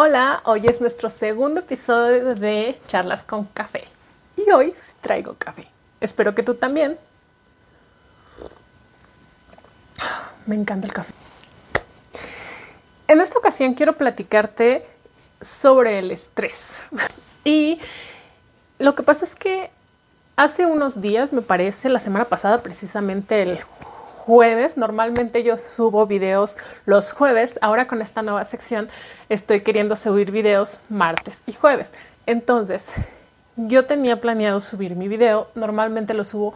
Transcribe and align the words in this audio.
Hola, 0.00 0.42
hoy 0.44 0.64
es 0.64 0.80
nuestro 0.80 1.10
segundo 1.10 1.58
episodio 1.58 2.36
de 2.36 2.80
Charlas 2.86 3.24
con 3.24 3.46
Café 3.46 3.82
y 4.36 4.48
hoy 4.52 4.72
traigo 5.00 5.34
café. 5.34 5.66
Espero 6.00 6.36
que 6.36 6.44
tú 6.44 6.54
también. 6.54 6.96
Me 10.46 10.54
encanta 10.54 10.86
el 10.86 10.92
café. 10.92 11.12
En 13.08 13.20
esta 13.20 13.40
ocasión 13.40 13.74
quiero 13.74 13.94
platicarte 13.94 14.86
sobre 15.40 15.98
el 15.98 16.12
estrés. 16.12 16.84
Y 17.42 17.80
lo 18.78 18.94
que 18.94 19.02
pasa 19.02 19.24
es 19.24 19.34
que 19.34 19.72
hace 20.36 20.64
unos 20.64 21.00
días, 21.00 21.32
me 21.32 21.42
parece, 21.42 21.88
la 21.88 21.98
semana 21.98 22.26
pasada, 22.26 22.62
precisamente 22.62 23.42
el 23.42 23.58
jueves. 24.28 24.76
Normalmente 24.76 25.42
yo 25.42 25.56
subo 25.56 26.06
videos 26.06 26.58
los 26.84 27.12
jueves. 27.12 27.58
Ahora 27.62 27.86
con 27.86 28.02
esta 28.02 28.20
nueva 28.20 28.44
sección 28.44 28.88
estoy 29.30 29.62
queriendo 29.62 29.96
subir 29.96 30.30
videos 30.32 30.80
martes 30.90 31.42
y 31.46 31.54
jueves. 31.54 31.94
Entonces, 32.26 32.92
yo 33.56 33.86
tenía 33.86 34.20
planeado 34.20 34.60
subir 34.60 34.96
mi 34.96 35.08
video. 35.08 35.48
Normalmente 35.54 36.12
lo 36.12 36.24
subo 36.24 36.52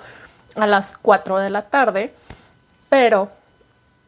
a 0.54 0.66
las 0.66 0.98
4 0.98 1.38
de 1.38 1.48
la 1.48 1.62
tarde, 1.62 2.12
pero 2.90 3.30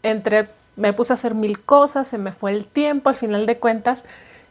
entre 0.02 0.44
me 0.76 0.92
puse 0.92 1.14
a 1.14 1.16
hacer 1.16 1.34
mil 1.34 1.62
cosas, 1.62 2.06
se 2.06 2.18
me 2.18 2.32
fue 2.32 2.50
el 2.50 2.66
tiempo, 2.66 3.08
al 3.08 3.16
final 3.16 3.46
de 3.46 3.56
cuentas, 3.56 4.04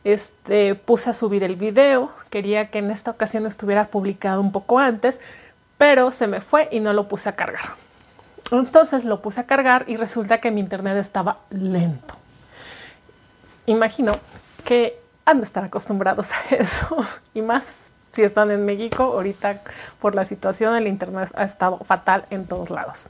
este, 0.04 0.74
puse 0.74 1.12
a 1.12 1.14
subir 1.14 1.44
el 1.44 1.56
video, 1.56 2.10
quería 2.32 2.72
que 2.72 2.80
en 2.80 2.90
esta 2.90 3.12
ocasión 3.12 3.46
estuviera 3.46 3.90
publicado 3.90 4.42
un 4.42 4.52
poco 4.52 4.80
antes, 4.80 5.22
pero 5.78 6.12
se 6.12 6.26
me 6.26 6.42
fue 6.42 6.68
y 6.72 6.80
no 6.80 6.94
lo 6.94 7.08
puse 7.08 7.30
a 7.30 7.34
cargar. 7.34 7.83
Entonces 8.52 9.06
lo 9.06 9.22
puse 9.22 9.42
a 9.42 9.46
cargar 9.46 9.86
y 9.88 9.98
resulta 9.98 10.40
que 10.40 10.52
mi 10.52 10.62
internet 10.62 10.98
estaba 10.98 11.36
lento. 11.50 12.16
Imagino 13.66 14.18
que 14.66 15.00
han 15.26 15.40
de 15.40 15.46
estar 15.46 15.64
acostumbrados 15.64 16.32
a 16.32 16.56
eso 16.56 16.98
y 17.34 17.42
más 17.42 17.92
si 18.12 18.22
están 18.22 18.52
en 18.52 18.64
México, 18.64 19.04
ahorita 19.04 19.62
por 20.00 20.14
la 20.14 20.24
situación 20.24 20.76
el 20.76 20.88
internet 20.88 21.32
ha 21.36 21.44
estado 21.44 21.80
fatal 21.80 22.26
en 22.30 22.46
todos 22.46 22.70
lados. 22.70 23.10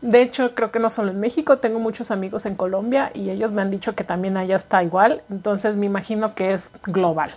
De 0.00 0.22
hecho, 0.22 0.54
creo 0.54 0.70
que 0.70 0.78
no 0.78 0.90
solo 0.90 1.10
en 1.10 1.20
México, 1.20 1.58
tengo 1.58 1.78
muchos 1.78 2.10
amigos 2.10 2.44
en 2.46 2.56
Colombia 2.56 3.10
y 3.14 3.30
ellos 3.30 3.52
me 3.52 3.62
han 3.62 3.70
dicho 3.70 3.94
que 3.94 4.04
también 4.04 4.36
allá 4.36 4.56
está 4.56 4.82
igual, 4.82 5.22
entonces 5.30 5.76
me 5.76 5.86
imagino 5.86 6.34
que 6.34 6.52
es 6.52 6.72
global. 6.84 7.32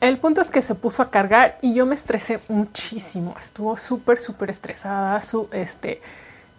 El 0.00 0.18
punto 0.18 0.40
es 0.40 0.50
que 0.50 0.62
se 0.62 0.74
puso 0.74 1.02
a 1.02 1.10
cargar 1.10 1.58
y 1.60 1.74
yo 1.74 1.84
me 1.84 1.94
estresé 1.94 2.38
muchísimo. 2.48 3.34
Estuvo 3.38 3.76
súper, 3.76 4.20
súper 4.20 4.50
estresada. 4.50 5.20
Su, 5.22 5.48
este, 5.50 6.00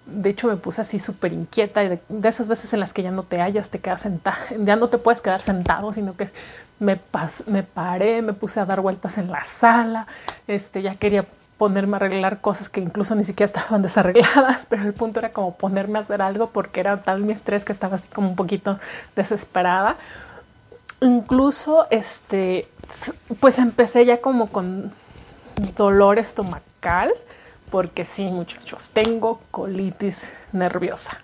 de 0.06 0.30
hecho, 0.30 0.48
me 0.48 0.58
puse 0.58 0.82
así 0.82 1.00
súper 1.00 1.32
inquieta 1.32 1.80
de, 1.82 2.00
de, 2.10 2.30
esas 2.30 2.50
veces 2.50 2.74
en 2.74 2.82
las 2.82 2.92
que 2.92 3.02
ya 3.02 3.12
no 3.12 3.24
te 3.24 3.40
hallas, 3.40 3.70
te 3.70 3.80
quedas 3.80 4.02
sentado, 4.02 4.38
ya 4.60 4.76
no 4.76 4.90
te 4.90 4.98
puedes 4.98 5.22
quedar 5.22 5.42
sentado, 5.42 5.94
sino 5.94 6.18
que 6.18 6.30
me, 6.80 6.98
pas, 6.98 7.44
me 7.48 7.64
paré, 7.64 8.22
me 8.22 8.34
puse 8.34 8.60
a 8.60 8.66
dar 8.66 8.82
vueltas 8.82 9.18
en 9.18 9.32
la 9.32 9.46
sala. 9.46 10.08
Este, 10.48 10.82
ya 10.82 10.94
quería 10.96 11.26
ponerme 11.58 11.96
a 11.96 11.98
arreglar 11.98 12.42
cosas 12.42 12.68
que 12.70 12.82
incluso 12.82 13.16
ni 13.16 13.24
siquiera 13.24 13.46
estaban 13.46 13.82
desarregladas, 13.84 14.66
pero 14.66 14.84
el 14.84 14.94
punto 14.94 15.20
era 15.20 15.32
como 15.32 15.56
ponerme 15.56 16.00
a 16.00 16.02
hacer 16.02 16.22
algo 16.22 16.50
porque 16.50 16.82
era 16.82 17.02
tal 17.02 17.22
mi 17.22 17.32
estrés 17.32 17.64
que 17.64 17.72
estaba 17.72 17.96
así 17.96 18.10
como 18.10 18.28
un 18.28 18.36
poquito 18.36 18.80
desesperada 19.16 19.96
incluso 21.02 21.88
este, 21.90 22.68
pues 23.40 23.60
empecé 23.60 24.06
ya 24.06 24.18
como 24.18 24.52
con 24.52 24.92
dolor 25.76 26.20
estomacal, 26.20 27.14
porque 27.70 28.06
sí, 28.06 28.26
muchachos, 28.26 28.90
tengo 28.92 29.42
colitis 29.52 30.32
nerviosa. 30.52 31.22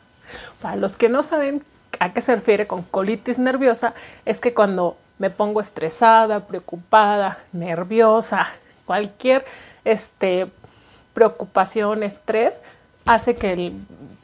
Para 0.62 0.76
los 0.76 0.98
que 0.98 1.10
no 1.10 1.24
saben 1.24 1.64
a 2.00 2.14
qué 2.14 2.22
se 2.22 2.36
refiere 2.36 2.68
con 2.68 2.84
colitis 2.84 3.40
nerviosa, 3.40 3.94
es 4.26 4.40
que 4.40 4.54
cuando 4.54 4.98
me 5.18 5.30
pongo 5.30 5.62
estresada, 5.62 6.46
preocupada, 6.48 7.40
nerviosa, 7.54 8.48
cualquier 8.86 9.46
este, 9.86 10.48
preocupación, 11.14 12.04
estrés, 12.04 12.62
hace 13.06 13.36
que 13.36 13.54
el, 13.54 13.74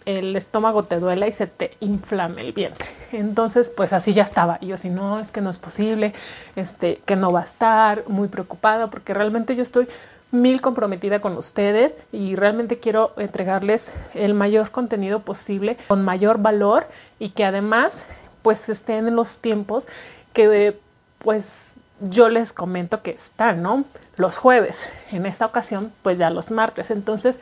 el, 0.06 0.36
estómago 0.36 0.84
te 0.84 1.00
duela 1.00 1.28
y 1.28 1.32
se 1.32 1.48
te 1.48 1.78
inflame 1.80 2.42
el 2.42 2.52
vientre. 2.52 2.90
Entonces, 3.12 3.70
pues 3.70 3.94
así 3.94 4.14
ya 4.14 4.24
estaba. 4.24 4.58
Y 4.62 4.68
yo 4.68 4.76
así, 4.76 4.90
no, 4.90 5.20
es 5.20 5.32
que 5.32 5.42
no 5.42 5.50
es 5.50 5.58
posible, 5.58 6.14
este, 6.56 7.02
que 7.06 7.16
no 7.16 7.32
va 7.32 7.42
a 7.42 7.44
estar, 7.44 8.04
muy 8.08 8.28
preocupada, 8.28 8.90
porque 8.90 9.14
realmente 9.14 9.56
yo 9.56 9.64
estoy 9.64 9.88
mil 10.32 10.62
comprometida 10.62 11.20
con 11.20 11.38
ustedes 11.38 11.96
y 12.12 12.36
realmente 12.36 12.78
quiero 12.78 13.14
entregarles 13.18 13.94
el 14.14 14.34
mayor 14.34 14.72
contenido 14.72 15.20
posible 15.20 15.78
con 15.90 16.06
mayor 16.06 16.38
valor 16.38 16.88
y 17.20 17.30
que 17.32 17.44
además 17.44 18.06
pues 18.42 18.70
estén 18.70 19.10
en 19.10 19.18
los 19.18 19.40
tiempos 19.40 19.90
que 20.32 20.80
pues 21.18 21.74
yo 22.00 22.30
les 22.30 22.54
comento 22.54 23.04
que 23.04 23.12
están, 23.12 23.62
¿no? 23.62 23.84
Los 24.16 24.38
jueves, 24.38 24.88
en 25.12 25.26
esta 25.26 25.46
ocasión 25.46 25.92
pues 26.02 26.18
ya 26.18 26.30
los 26.30 26.50
martes. 26.50 26.92
Entonces, 26.92 27.40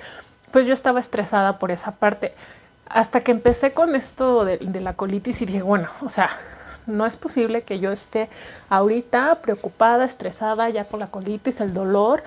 pues 0.52 0.68
yo 0.68 0.74
estaba 0.74 1.00
estresada 1.00 1.60
por 1.60 1.72
esa 1.72 1.92
parte. 1.92 2.34
Hasta 2.90 3.22
que 3.22 3.32
empecé 3.32 3.72
con 3.72 3.96
esto 3.96 4.46
de, 4.46 4.60
la 4.82 4.94
colitis 4.94 5.42
y 5.42 5.46
dije, 5.46 5.62
bueno, 5.62 5.90
o 6.02 6.10
sea, 6.10 6.32
no 6.88 7.06
es 7.06 7.16
posible 7.16 7.62
que 7.62 7.80
yo 7.80 7.92
esté 7.92 8.30
ahorita 8.70 9.42
preocupada, 9.42 10.06
estresada 10.06 10.70
ya 10.70 10.86
con 10.86 11.00
la 11.00 11.08
colitis, 11.08 11.62
el 11.62 11.74
dolor. 11.74 12.24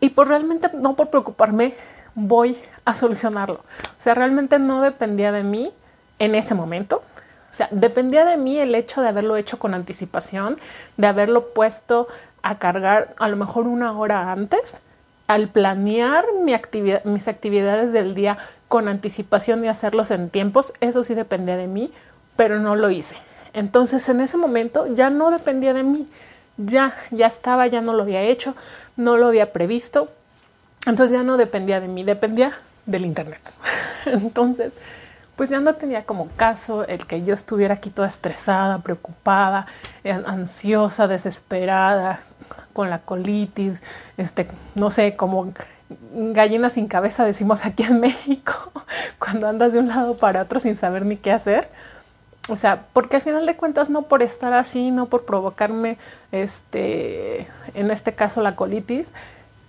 Y 0.00 0.10
por 0.10 0.28
realmente 0.28 0.70
no 0.74 0.96
por 0.96 1.10
preocuparme, 1.10 1.74
voy 2.14 2.56
a 2.86 2.94
solucionarlo. 2.94 3.56
O 3.56 3.98
sea, 3.98 4.14
realmente 4.14 4.58
no 4.58 4.80
dependía 4.80 5.32
de 5.32 5.42
mí 5.42 5.72
en 6.18 6.34
ese 6.34 6.54
momento. 6.54 7.02
O 7.50 7.54
sea, 7.56 7.68
dependía 7.70 8.24
de 8.24 8.38
mí 8.38 8.58
el 8.58 8.74
hecho 8.74 9.02
de 9.02 9.08
haberlo 9.08 9.36
hecho 9.36 9.58
con 9.58 9.74
anticipación, 9.74 10.56
de 10.96 11.06
haberlo 11.06 11.52
puesto 11.52 12.08
a 12.42 12.58
cargar 12.58 13.14
a 13.18 13.28
lo 13.28 13.36
mejor 13.36 13.66
una 13.66 13.98
hora 13.98 14.32
antes 14.32 14.80
al 15.26 15.48
planear 15.48 16.24
mi 16.42 16.54
mis 17.04 17.28
actividades 17.28 17.92
del 17.92 18.14
día 18.14 18.38
con 18.68 18.88
anticipación 18.88 19.64
y 19.64 19.68
hacerlos 19.68 20.10
en 20.10 20.30
tiempos, 20.30 20.72
eso 20.80 21.02
sí 21.02 21.14
dependía 21.14 21.56
de 21.56 21.66
mí, 21.66 21.92
pero 22.36 22.58
no 22.58 22.76
lo 22.76 22.90
hice. 22.90 23.16
Entonces 23.52 24.08
en 24.08 24.20
ese 24.20 24.36
momento 24.36 24.86
ya 24.94 25.10
no 25.10 25.30
dependía 25.30 25.72
de 25.72 25.82
mí, 25.82 26.08
ya, 26.56 26.94
ya 27.10 27.26
estaba, 27.26 27.66
ya 27.66 27.80
no 27.80 27.92
lo 27.92 28.02
había 28.02 28.22
hecho, 28.22 28.54
no 28.96 29.16
lo 29.16 29.26
había 29.26 29.52
previsto, 29.52 30.10
entonces 30.86 31.16
ya 31.16 31.22
no 31.22 31.36
dependía 31.36 31.80
de 31.80 31.88
mí, 31.88 32.04
dependía 32.04 32.52
del 32.86 33.04
Internet. 33.04 33.40
Entonces, 34.06 34.72
pues 35.34 35.50
ya 35.50 35.60
no 35.60 35.74
tenía 35.74 36.04
como 36.04 36.28
caso 36.28 36.84
el 36.86 37.06
que 37.06 37.22
yo 37.22 37.34
estuviera 37.34 37.74
aquí 37.74 37.90
toda 37.90 38.08
estresada, 38.08 38.78
preocupada, 38.78 39.66
ansiosa, 40.04 41.08
desesperada, 41.08 42.20
con 42.72 42.88
la 42.88 43.00
colitis, 43.00 43.82
este, 44.16 44.46
no 44.74 44.90
sé, 44.90 45.16
como 45.16 45.52
gallina 46.12 46.70
sin 46.70 46.88
cabeza 46.88 47.24
decimos 47.24 47.64
aquí 47.64 47.84
en 47.84 48.00
México, 48.00 48.52
cuando 49.18 49.48
andas 49.48 49.72
de 49.72 49.78
un 49.78 49.88
lado 49.88 50.16
para 50.16 50.42
otro 50.42 50.60
sin 50.60 50.76
saber 50.76 51.04
ni 51.04 51.16
qué 51.16 51.32
hacer. 51.32 51.68
O 52.48 52.54
sea, 52.54 52.86
porque 52.92 53.16
al 53.16 53.22
final 53.22 53.44
de 53.44 53.56
cuentas 53.56 53.90
no 53.90 54.02
por 54.02 54.22
estar 54.22 54.52
así, 54.52 54.92
no 54.92 55.06
por 55.06 55.24
provocarme, 55.24 55.98
este, 56.30 57.48
en 57.74 57.90
este 57.90 58.14
caso 58.14 58.40
la 58.40 58.54
colitis, 58.54 59.10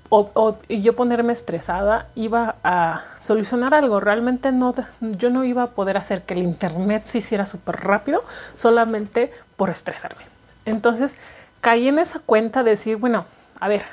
o, 0.10 0.58
y 0.68 0.82
yo 0.82 0.96
ponerme 0.96 1.34
estresada, 1.34 2.08
iba 2.16 2.56
a 2.64 3.04
solucionar 3.20 3.74
algo. 3.74 4.00
Realmente 4.00 4.52
no, 4.52 4.74
yo 5.02 5.30
no 5.30 5.44
iba 5.44 5.64
a 5.64 5.68
poder 5.72 5.98
hacer 5.98 6.24
que 6.24 6.34
el 6.34 6.44
internet 6.44 7.04
se 7.04 7.18
hiciera 7.18 7.46
súper 7.46 7.78
rápido 7.82 8.24
solamente 8.56 9.34
por 9.58 9.70
estresarme. 9.70 10.24
Entonces, 10.66 11.18
caí 11.62 11.88
en 11.88 12.00
esa 12.00 12.20
cuenta 12.20 12.64
de 12.64 12.72
decir, 12.72 12.98
bueno, 12.98 13.26
a 13.60 13.68
ver, 13.68 13.86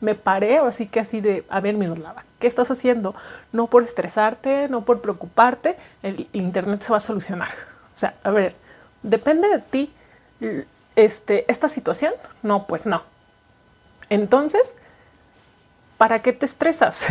me 0.00 0.14
paré, 0.14 0.58
así 0.58 0.86
que 0.86 1.00
así 1.00 1.20
de, 1.20 1.44
a 1.48 1.60
ver, 1.60 1.74
Miroslava, 1.74 2.24
¿qué 2.38 2.46
estás 2.46 2.70
haciendo? 2.70 3.14
No 3.52 3.66
por 3.66 3.82
estresarte, 3.82 4.68
no 4.68 4.84
por 4.84 5.00
preocuparte, 5.00 5.76
el, 6.02 6.28
internet 6.32 6.82
se 6.82 6.90
va 6.90 6.98
a 6.98 7.00
solucionar. 7.00 7.48
O 7.94 7.98
sea, 7.98 8.14
a 8.22 8.30
ver, 8.30 8.54
depende 9.02 9.48
de 9.48 9.58
ti 9.58 9.92
este, 10.94 11.50
esta 11.50 11.68
situación. 11.68 12.12
No, 12.42 12.66
pues 12.66 12.86
no. 12.86 13.02
Entonces, 14.08 14.74
¿para 15.96 16.22
qué 16.22 16.32
te 16.32 16.46
estresas? 16.46 17.06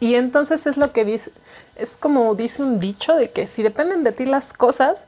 Y 0.00 0.16
entonces 0.16 0.66
es 0.66 0.76
lo 0.76 0.92
que 0.92 1.04
dice, 1.04 1.32
es 1.76 1.92
como 1.92 2.34
dice 2.34 2.62
un 2.62 2.78
dicho 2.78 3.14
de 3.14 3.30
que 3.30 3.46
si 3.46 3.62
dependen 3.62 4.04
de 4.04 4.12
ti 4.12 4.26
las 4.26 4.52
cosas, 4.52 5.06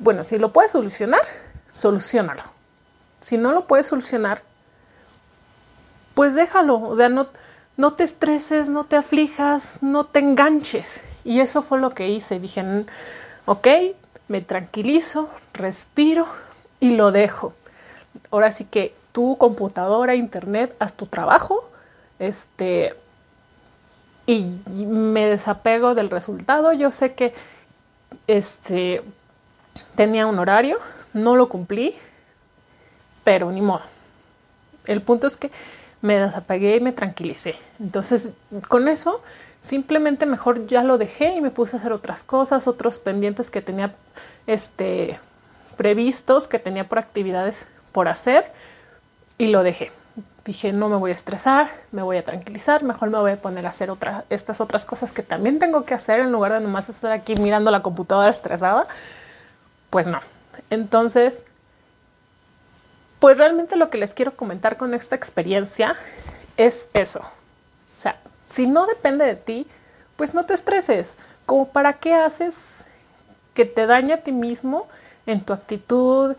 bueno, 0.00 0.24
si 0.24 0.38
lo 0.38 0.52
puedes 0.52 0.72
solucionar, 0.72 1.20
solucionalo. 1.68 2.42
Si 3.20 3.38
no 3.38 3.52
lo 3.52 3.66
puedes 3.66 3.86
solucionar, 3.86 4.42
pues 6.14 6.34
déjalo. 6.34 6.80
O 6.80 6.96
sea, 6.96 7.08
no, 7.08 7.28
no 7.76 7.94
te 7.94 8.04
estreses, 8.04 8.68
no 8.68 8.84
te 8.84 8.96
aflijas, 8.96 9.82
no 9.82 10.06
te 10.06 10.20
enganches. 10.20 11.02
Y 11.24 11.40
eso 11.40 11.62
fue 11.62 11.78
lo 11.78 11.90
que 11.90 12.08
hice. 12.08 12.40
Dije, 12.40 12.64
ok, 13.46 13.66
me 14.28 14.40
tranquilizo, 14.40 15.28
respiro 15.52 16.26
y 16.78 16.96
lo 16.96 17.12
dejo. 17.12 17.54
Ahora 18.30 18.52
sí 18.52 18.64
que 18.64 18.94
tu 19.12 19.36
computadora, 19.38 20.14
internet, 20.14 20.74
haz 20.78 20.94
tu 20.94 21.06
trabajo. 21.06 21.70
Este, 22.18 22.94
y 24.26 24.44
me 24.86 25.24
desapego 25.24 25.94
del 25.94 26.10
resultado. 26.10 26.72
Yo 26.72 26.92
sé 26.92 27.14
que 27.14 27.34
este 28.26 29.02
tenía 29.94 30.26
un 30.26 30.38
horario, 30.38 30.78
no 31.12 31.36
lo 31.36 31.48
cumplí, 31.48 31.94
pero 33.24 33.50
ni 33.50 33.60
modo. 33.60 33.82
El 34.86 35.02
punto 35.02 35.26
es 35.26 35.36
que 35.36 35.50
me 36.02 36.18
desapagué 36.18 36.76
y 36.76 36.80
me 36.80 36.92
tranquilicé. 36.92 37.56
Entonces, 37.78 38.32
con 38.68 38.88
eso, 38.88 39.22
simplemente 39.60 40.26
mejor 40.26 40.66
ya 40.66 40.82
lo 40.82 40.98
dejé 40.98 41.34
y 41.34 41.40
me 41.40 41.50
puse 41.50 41.76
a 41.76 41.78
hacer 41.78 41.92
otras 41.92 42.24
cosas, 42.24 42.66
otros 42.66 42.98
pendientes 42.98 43.50
que 43.50 43.60
tenía 43.60 43.94
este, 44.46 45.18
previstos, 45.76 46.48
que 46.48 46.58
tenía 46.58 46.88
por 46.88 46.98
actividades 46.98 47.66
por 47.92 48.08
hacer 48.08 48.50
y 49.38 49.48
lo 49.48 49.62
dejé. 49.62 49.92
Dije, 50.44 50.72
no 50.72 50.88
me 50.88 50.96
voy 50.96 51.10
a 51.10 51.14
estresar, 51.14 51.68
me 51.92 52.02
voy 52.02 52.16
a 52.16 52.24
tranquilizar, 52.24 52.82
mejor 52.82 53.10
me 53.10 53.18
voy 53.18 53.32
a 53.32 53.40
poner 53.40 53.66
a 53.66 53.68
hacer 53.68 53.90
otra, 53.90 54.24
estas 54.30 54.60
otras 54.60 54.86
cosas 54.86 55.12
que 55.12 55.22
también 55.22 55.58
tengo 55.58 55.84
que 55.84 55.92
hacer 55.92 56.20
en 56.20 56.32
lugar 56.32 56.54
de 56.54 56.60
nomás 56.60 56.88
estar 56.88 57.12
aquí 57.12 57.36
mirando 57.36 57.70
la 57.70 57.82
computadora 57.82 58.30
estresada. 58.30 58.86
Pues 59.90 60.06
no. 60.06 60.20
Entonces, 60.70 61.42
pues 63.20 63.38
realmente 63.38 63.76
lo 63.76 63.90
que 63.90 63.98
les 63.98 64.14
quiero 64.14 64.34
comentar 64.34 64.76
con 64.76 64.94
esta 64.94 65.14
experiencia 65.14 65.94
es 66.56 66.88
eso. 66.94 67.20
O 67.20 68.00
sea, 68.00 68.18
si 68.48 68.66
no 68.66 68.86
depende 68.86 69.24
de 69.24 69.36
ti, 69.36 69.66
pues 70.16 70.34
no 70.34 70.46
te 70.46 70.54
estreses. 70.54 71.16
Como 71.46 71.68
para 71.68 71.94
qué 71.94 72.14
haces 72.14 72.56
que 73.54 73.64
te 73.66 73.86
dañe 73.86 74.14
a 74.14 74.22
ti 74.22 74.32
mismo 74.32 74.88
en 75.26 75.42
tu 75.42 75.52
actitud, 75.52 76.34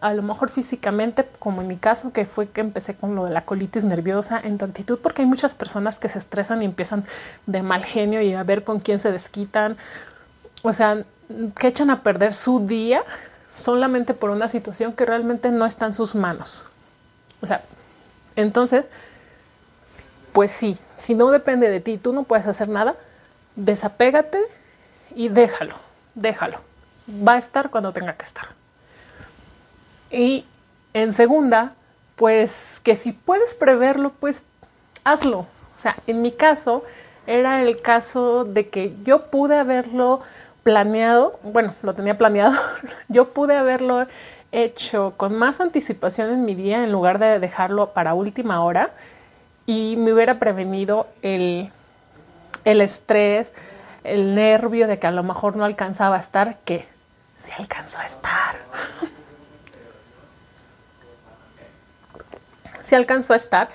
a 0.00 0.14
lo 0.14 0.22
mejor 0.22 0.50
físicamente, 0.50 1.26
como 1.38 1.62
en 1.62 1.68
mi 1.68 1.76
caso, 1.76 2.12
que 2.12 2.24
fue 2.24 2.48
que 2.48 2.60
empecé 2.60 2.94
con 2.94 3.14
lo 3.14 3.24
de 3.24 3.30
la 3.30 3.44
colitis 3.44 3.84
nerviosa, 3.84 4.40
en 4.42 4.58
tu 4.58 4.64
actitud, 4.64 4.98
porque 4.98 5.22
hay 5.22 5.26
muchas 5.26 5.54
personas 5.54 5.98
que 5.98 6.08
se 6.08 6.18
estresan 6.18 6.62
y 6.62 6.64
empiezan 6.64 7.04
de 7.46 7.62
mal 7.62 7.84
genio 7.84 8.20
y 8.20 8.34
a 8.34 8.42
ver 8.42 8.64
con 8.64 8.80
quién 8.80 8.98
se 8.98 9.12
desquitan. 9.12 9.76
O 10.62 10.72
sea, 10.72 11.04
que 11.58 11.68
echan 11.68 11.90
a 11.90 12.02
perder 12.02 12.34
su 12.34 12.66
día 12.66 13.02
solamente 13.52 14.14
por 14.14 14.30
una 14.30 14.48
situación 14.48 14.92
que 14.92 15.04
realmente 15.04 15.50
no 15.50 15.66
está 15.66 15.86
en 15.86 15.94
sus 15.94 16.14
manos. 16.14 16.66
O 17.40 17.46
sea, 17.46 17.62
entonces, 18.36 18.86
pues 20.32 20.50
sí, 20.50 20.78
si 20.96 21.14
no 21.14 21.30
depende 21.30 21.68
de 21.68 21.80
ti, 21.80 21.98
tú 21.98 22.12
no 22.12 22.24
puedes 22.24 22.46
hacer 22.46 22.68
nada, 22.68 22.96
desapégate 23.56 24.40
y 25.14 25.28
déjalo, 25.28 25.74
déjalo. 26.14 26.58
Va 27.08 27.34
a 27.34 27.38
estar 27.38 27.70
cuando 27.70 27.92
tenga 27.92 28.14
que 28.14 28.24
estar. 28.24 28.48
Y 30.10 30.44
en 30.94 31.12
segunda, 31.12 31.74
pues 32.16 32.80
que 32.82 32.94
si 32.94 33.12
puedes 33.12 33.54
preverlo, 33.54 34.12
pues 34.20 34.44
hazlo. 35.04 35.38
O 35.38 35.78
sea, 35.78 35.96
en 36.06 36.22
mi 36.22 36.32
caso 36.32 36.84
era 37.26 37.62
el 37.62 37.80
caso 37.80 38.44
de 38.44 38.68
que 38.68 38.94
yo 39.04 39.30
pude 39.30 39.56
haberlo 39.56 40.20
planeado, 40.62 41.38
bueno, 41.42 41.74
lo 41.82 41.94
tenía 41.94 42.18
planeado, 42.18 42.52
yo 43.08 43.32
pude 43.32 43.56
haberlo 43.56 44.06
hecho 44.52 45.14
con 45.16 45.36
más 45.36 45.60
anticipación 45.60 46.30
en 46.30 46.44
mi 46.44 46.54
día 46.54 46.82
en 46.82 46.92
lugar 46.92 47.18
de 47.18 47.38
dejarlo 47.38 47.92
para 47.92 48.14
última 48.14 48.64
hora 48.64 48.90
y 49.66 49.96
me 49.96 50.12
hubiera 50.12 50.38
prevenido 50.38 51.06
el, 51.22 51.70
el 52.64 52.80
estrés, 52.80 53.52
el 54.02 54.34
nervio 54.34 54.88
de 54.88 54.98
que 54.98 55.06
a 55.06 55.12
lo 55.12 55.22
mejor 55.22 55.56
no 55.56 55.64
alcanzaba 55.64 56.16
a 56.16 56.20
estar, 56.20 56.58
que 56.64 56.88
sí 57.36 57.52
alcanzó 57.56 58.00
a 58.00 58.06
estar. 58.06 58.56
sí 62.82 62.94
alcanzó 62.94 63.34
a 63.34 63.36
estar. 63.36 63.68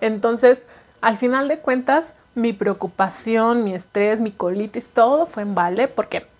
Entonces, 0.00 0.62
al 1.00 1.18
final 1.18 1.48
de 1.48 1.58
cuentas, 1.58 2.14
mi 2.34 2.52
preocupación, 2.52 3.64
mi 3.64 3.74
estrés, 3.74 4.20
mi 4.20 4.30
colitis, 4.30 4.88
todo 4.88 5.26
fue 5.26 5.42
en 5.42 5.54
balde 5.54 5.88
porque 5.88 6.31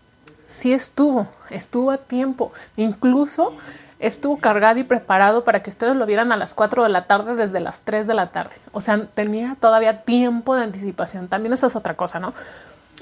sí 0.52 0.72
estuvo, 0.72 1.26
estuvo 1.50 1.90
a 1.90 1.98
tiempo. 1.98 2.52
Incluso 2.76 3.54
estuvo 3.98 4.38
cargado 4.38 4.78
y 4.78 4.84
preparado 4.84 5.44
para 5.44 5.62
que 5.62 5.70
ustedes 5.70 5.96
lo 5.96 6.06
vieran 6.06 6.32
a 6.32 6.36
las 6.36 6.54
4 6.54 6.82
de 6.82 6.88
la 6.88 7.04
tarde 7.04 7.34
desde 7.34 7.60
las 7.60 7.82
3 7.82 8.06
de 8.06 8.14
la 8.14 8.30
tarde. 8.30 8.56
O 8.72 8.80
sea, 8.80 9.06
tenía 9.06 9.56
todavía 9.60 10.02
tiempo 10.02 10.54
de 10.54 10.64
anticipación. 10.64 11.28
También 11.28 11.52
eso 11.52 11.66
es 11.66 11.76
otra 11.76 11.94
cosa, 11.94 12.20
¿no? 12.20 12.34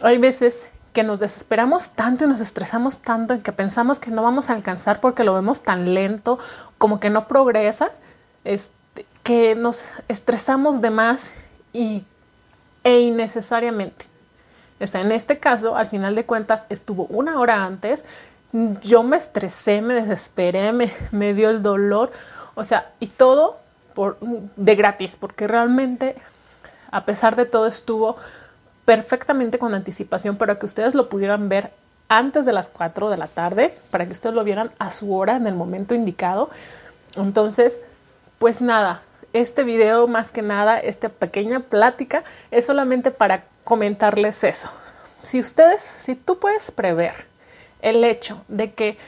Hay 0.03 0.19
veces 0.19 0.69
que 0.93 1.03
nos 1.03 1.21
desesperamos 1.21 1.91
tanto 1.91 2.25
y 2.25 2.29
nos 2.29 2.41
estresamos 2.41 3.01
tanto 3.01 3.35
en 3.35 3.43
que 3.43 3.53
pensamos 3.53 3.99
que 3.99 4.11
no 4.11 4.23
vamos 4.23 4.51
a 4.51 4.55
alcanzar 4.55 5.01
porque 5.01 5.25
lo 5.25 5.35
vemos 5.35 5.63
tan 5.63 5.95
lento, 5.95 6.39
como 6.79 7.01
que 7.01 7.11
no 7.11 7.29
progresa, 7.29 7.91
este, 8.45 9.07
que 9.23 9.55
nos 9.55 9.85
estresamos 10.09 10.81
de 10.81 10.91
más 10.91 11.33
y, 11.73 12.05
e 12.83 13.01
innecesariamente 13.01 14.10
en 14.81 15.13
este 15.13 15.39
caso, 15.39 15.77
al 15.77 15.87
final 15.87 16.15
de 16.15 16.25
cuentas, 16.25 16.67
estuvo 16.71 17.05
una 17.07 17.39
hora 17.39 17.65
antes. 17.65 18.05
Yo 18.83 19.03
me 19.03 19.17
estresé, 19.17 19.83
me 19.83 19.95
desesperé, 19.95 20.73
me, 20.73 20.93
me 21.13 21.35
dio 21.35 21.51
el 21.51 21.63
dolor. 21.63 22.11
O 22.55 22.65
sea, 22.65 22.91
y 22.99 23.07
todo 23.07 23.59
por, 23.95 24.19
de 24.21 24.75
gratis, 24.75 25.17
porque 25.17 25.47
realmente, 25.47 26.17
a 26.91 27.05
pesar 27.05 27.37
de 27.37 27.45
todo, 27.45 27.67
estuvo 27.67 28.17
perfectamente 28.85 29.59
con 29.59 29.75
anticipación 29.75 30.37
para 30.37 30.59
que 30.59 30.67
ustedes 30.67 30.95
lo 30.95 31.09
pudieran 31.09 31.49
ver 31.49 31.73
antes 32.09 32.45
de 32.45 32.53
las 32.53 32.69
4 32.71 33.09
de 33.11 33.17
la 33.17 33.29
tarde, 33.29 33.75
para 33.91 34.05
que 34.07 34.13
ustedes 34.13 34.35
lo 34.35 34.43
vieran 34.43 34.71
a 34.79 34.91
su 34.91 35.15
hora, 35.15 35.37
en 35.37 35.47
el 35.47 35.55
momento 35.55 35.95
indicado. 35.95 36.51
Entonces, 37.17 37.81
pues 38.39 38.61
nada, 38.63 39.03
este 39.33 39.65
video 39.65 40.07
más 40.07 40.33
que 40.33 40.43
nada, 40.43 40.79
esta 40.79 41.09
pequeña 41.09 41.61
plática, 41.61 42.25
es 42.51 42.67
solamente 42.67 43.11
para 43.11 43.45
comentarles 43.65 44.45
eso. 44.45 44.71
Si 45.23 45.39
ustedes, 45.39 45.83
si 45.83 46.15
tú 46.15 46.39
puedes 46.39 46.71
prever 46.71 47.27
el 47.83 48.05
hecho 48.05 48.43
de 48.49 48.73
que 48.73 48.99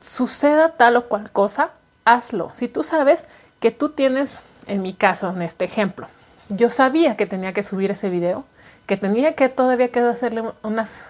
suceda 0.00 0.72
tal 0.72 0.96
o 0.96 1.08
cual 1.08 1.30
cosa, 1.30 1.70
hazlo. 2.04 2.50
Si 2.54 2.68
tú 2.68 2.82
sabes 2.82 3.24
que 3.60 3.70
tú 3.70 3.90
tienes, 3.90 4.44
en 4.66 4.82
mi 4.82 4.94
caso, 4.94 5.30
en 5.30 5.42
este 5.42 5.64
ejemplo, 5.64 6.08
yo 6.48 6.70
sabía 6.70 7.16
que 7.16 7.26
tenía 7.26 7.52
que 7.52 7.62
subir 7.62 7.90
ese 7.90 8.10
video, 8.10 8.44
que 8.86 8.96
tenía 8.96 9.34
que 9.34 9.48
todavía 9.48 9.90
que 9.92 10.00
hacerle 10.00 10.44
unas 10.62 11.06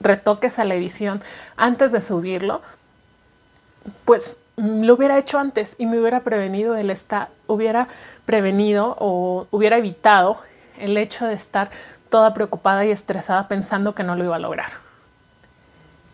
retoques 0.00 0.58
a 0.58 0.64
la 0.64 0.74
edición 0.74 1.22
antes 1.56 1.92
de 1.92 2.00
subirlo, 2.00 2.62
pues 4.04 4.36
lo 4.60 4.94
hubiera 4.94 5.18
hecho 5.18 5.38
antes 5.38 5.74
y 5.78 5.86
me 5.86 5.98
hubiera 5.98 6.20
prevenido 6.20 6.76
el 6.76 6.90
estar, 6.90 7.30
hubiera 7.46 7.88
prevenido 8.26 8.94
o 8.98 9.46
hubiera 9.50 9.78
evitado 9.78 10.38
el 10.78 10.96
hecho 10.96 11.26
de 11.26 11.34
estar 11.34 11.70
toda 12.10 12.34
preocupada 12.34 12.84
y 12.84 12.90
estresada 12.90 13.48
pensando 13.48 13.94
que 13.94 14.02
no 14.02 14.16
lo 14.16 14.24
iba 14.24 14.36
a 14.36 14.40
lograr. 14.40 14.70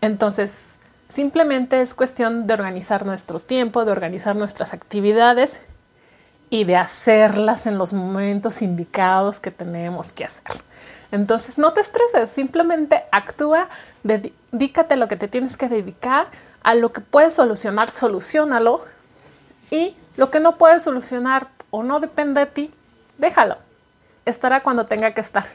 Entonces, 0.01 0.77
simplemente 1.09 1.81
es 1.81 1.95
cuestión 1.95 2.47
de 2.47 2.55
organizar 2.55 3.05
nuestro 3.05 3.41
tiempo, 3.41 3.85
de 3.85 3.93
organizar 3.93 4.37
nuestras 4.37 4.75
actividades 4.75 5.61
y 6.49 6.65
de 6.65 6.77
hacerlas 6.77 7.67
en 7.67 7.79
los 7.79 7.93
momentos 7.93 8.63
indicados 8.63 9.41
que 9.41 9.51
tenemos 9.51 10.13
que 10.13 10.25
hacer. 10.25 10.63
Entonces, 11.11 11.59
no 11.59 11.73
te 11.73 11.81
estreses, 11.81 12.31
simplemente 12.31 13.05
actúa, 13.11 13.69
dedícate 14.05 14.95
a 14.95 14.97
lo 14.97 15.09
que 15.09 15.17
te 15.17 15.29
tienes 15.29 15.57
que 15.57 15.69
dedicar, 15.69 16.29
a 16.67 16.75
lo 16.75 16.93
que 16.93 17.01
puedes 17.01 17.33
solucionar, 17.33 17.93
solucionalo 17.93 18.85
y 19.71 19.95
lo 20.17 20.33
que 20.33 20.41
no 20.41 20.59
puedes 20.59 20.83
solucionar 20.83 21.47
o 21.71 21.85
no 21.85 22.01
depende 22.01 22.41
de 22.41 22.47
ti, 22.47 22.75
déjalo. 23.19 23.57
Estará 24.25 24.65
cuando 24.65 24.85
tenga 24.85 25.15
que 25.15 25.21
estar. 25.21 25.47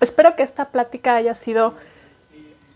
Espero 0.00 0.36
que 0.36 0.44
esta 0.44 0.66
plática 0.66 1.16
haya 1.16 1.34
sido 1.34 1.74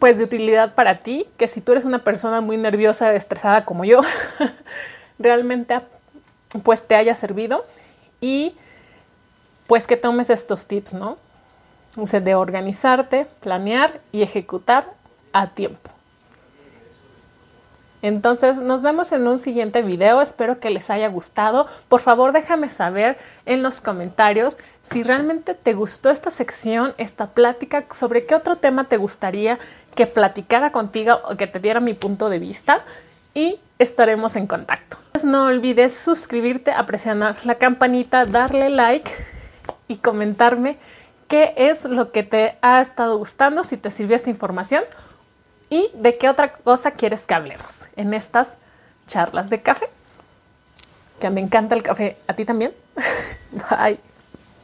pues 0.00 0.18
de 0.18 0.24
utilidad 0.24 0.74
para 0.74 0.98
ti, 0.98 1.28
que 1.36 1.46
si 1.46 1.60
tú 1.60 1.70
eres 1.70 1.84
una 1.84 2.02
persona 2.02 2.40
muy 2.40 2.56
nerviosa, 2.56 3.14
estresada 3.14 3.64
como 3.64 3.84
yo, 3.84 4.00
realmente 5.20 5.82
pues 6.64 6.84
te 6.84 6.96
haya 6.96 7.14
servido 7.14 7.64
y 8.20 8.56
pues 9.68 9.86
que 9.86 9.96
tomes 9.96 10.30
estos 10.30 10.66
tips, 10.66 10.94
¿no? 10.94 11.16
De 11.96 12.34
organizarte, 12.34 13.26
planear 13.40 14.00
y 14.12 14.22
ejecutar 14.22 14.92
a 15.32 15.48
tiempo. 15.48 15.90
Entonces 18.02 18.60
nos 18.60 18.82
vemos 18.82 19.12
en 19.12 19.26
un 19.26 19.38
siguiente 19.38 19.80
video, 19.80 20.20
espero 20.20 20.60
que 20.60 20.68
les 20.68 20.90
haya 20.90 21.08
gustado. 21.08 21.66
Por 21.88 22.00
favor 22.00 22.32
déjame 22.32 22.68
saber 22.68 23.16
en 23.46 23.62
los 23.62 23.80
comentarios 23.80 24.58
si 24.82 25.02
realmente 25.02 25.54
te 25.54 25.72
gustó 25.72 26.10
esta 26.10 26.30
sección, 26.30 26.94
esta 26.98 27.28
plática, 27.28 27.86
sobre 27.90 28.26
qué 28.26 28.34
otro 28.34 28.56
tema 28.56 28.84
te 28.84 28.98
gustaría 28.98 29.58
que 29.94 30.06
platicara 30.06 30.72
contigo 30.72 31.20
o 31.28 31.36
que 31.36 31.46
te 31.46 31.60
diera 31.60 31.80
mi 31.80 31.94
punto 31.94 32.28
de 32.28 32.38
vista 32.38 32.84
y 33.32 33.58
estaremos 33.78 34.36
en 34.36 34.46
contacto. 34.46 34.98
No 35.24 35.46
olvides 35.46 35.96
suscribirte, 35.96 36.72
apreciar 36.72 37.16
la 37.16 37.54
campanita, 37.54 38.26
darle 38.26 38.68
like 38.68 39.10
y 39.88 39.96
comentarme 39.96 40.76
qué 41.28 41.54
es 41.56 41.84
lo 41.84 42.12
que 42.12 42.22
te 42.22 42.56
ha 42.62 42.80
estado 42.80 43.16
gustando, 43.18 43.64
si 43.64 43.76
te 43.76 43.90
sirvió 43.90 44.16
esta 44.16 44.30
información 44.30 44.84
y 45.70 45.90
de 45.94 46.16
qué 46.18 46.28
otra 46.28 46.52
cosa 46.52 46.92
quieres 46.92 47.26
que 47.26 47.34
hablemos 47.34 47.84
en 47.96 48.14
estas 48.14 48.56
charlas 49.06 49.50
de 49.50 49.62
café. 49.62 49.88
Que 51.20 51.30
me 51.30 51.40
encanta 51.40 51.74
el 51.74 51.82
café. 51.82 52.16
¿A 52.26 52.34
ti 52.34 52.44
también? 52.44 52.74
Bye. 53.70 53.98